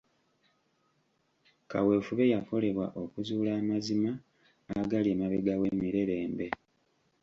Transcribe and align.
Kaweefube 1.69 2.25
yakolebwa 2.35 2.85
okuzuula 3.03 3.51
amazima 3.61 4.11
agali 4.79 5.07
emabega 5.15 5.53
w'emirerembe. 5.61 6.47